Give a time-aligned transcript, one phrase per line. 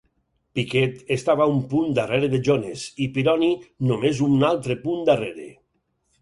[0.59, 3.51] Piquet estava a un punt darrere de Jones i Pironi
[3.91, 5.47] només un altre punt darrere.